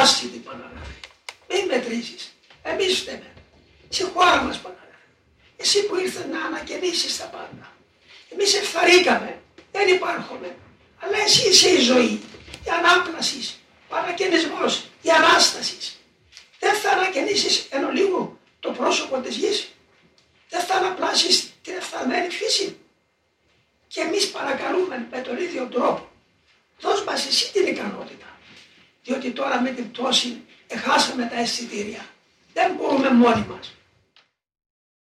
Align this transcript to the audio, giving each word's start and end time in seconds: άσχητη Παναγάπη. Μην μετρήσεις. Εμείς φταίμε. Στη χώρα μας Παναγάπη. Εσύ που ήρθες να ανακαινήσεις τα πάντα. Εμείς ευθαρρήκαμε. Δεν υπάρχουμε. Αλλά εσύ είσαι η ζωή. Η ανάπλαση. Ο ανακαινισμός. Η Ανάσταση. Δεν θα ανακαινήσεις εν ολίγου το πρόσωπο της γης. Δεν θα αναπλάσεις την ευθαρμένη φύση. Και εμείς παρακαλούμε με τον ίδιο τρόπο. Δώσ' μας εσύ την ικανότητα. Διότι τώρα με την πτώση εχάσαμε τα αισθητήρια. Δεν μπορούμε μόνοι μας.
άσχητη 0.00 0.38
Παναγάπη. 0.38 0.94
Μην 1.48 1.64
μετρήσεις. 1.66 2.32
Εμείς 2.62 2.98
φταίμε. 2.98 3.32
Στη 3.88 4.02
χώρα 4.02 4.42
μας 4.42 4.58
Παναγάπη. 4.58 4.86
Εσύ 5.56 5.86
που 5.86 5.96
ήρθες 5.96 6.24
να 6.24 6.44
ανακαινήσεις 6.44 7.16
τα 7.16 7.24
πάντα. 7.24 7.72
Εμείς 8.32 8.54
ευθαρρήκαμε. 8.54 9.42
Δεν 9.72 9.88
υπάρχουμε. 9.88 10.56
Αλλά 10.98 11.18
εσύ 11.18 11.48
είσαι 11.48 11.68
η 11.68 11.80
ζωή. 11.80 12.22
Η 12.66 12.70
ανάπλαση. 12.78 13.54
Ο 13.88 13.96
ανακαινισμός. 13.96 14.84
Η 15.02 15.10
Ανάσταση. 15.10 15.76
Δεν 16.58 16.74
θα 16.74 16.90
ανακαινήσεις 16.90 17.66
εν 17.70 17.84
ολίγου 17.84 18.38
το 18.60 18.70
πρόσωπο 18.70 19.20
της 19.20 19.36
γης. 19.36 19.68
Δεν 20.48 20.60
θα 20.60 20.74
αναπλάσεις 20.74 21.52
την 21.62 21.74
ευθαρμένη 21.74 22.28
φύση. 22.28 22.78
Και 23.88 24.00
εμείς 24.00 24.30
παρακαλούμε 24.30 25.06
με 25.10 25.20
τον 25.20 25.36
ίδιο 25.36 25.66
τρόπο. 25.66 26.08
Δώσ' 26.80 27.04
μας 27.04 27.26
εσύ 27.26 27.52
την 27.52 27.66
ικανότητα. 27.66 28.29
Διότι 29.10 29.30
τώρα 29.30 29.60
με 29.60 29.70
την 29.70 29.90
πτώση 29.90 30.42
εχάσαμε 30.66 31.24
τα 31.24 31.38
αισθητήρια. 31.40 32.00
Δεν 32.52 32.72
μπορούμε 32.76 33.10
μόνοι 33.10 33.46
μας. 33.48 33.74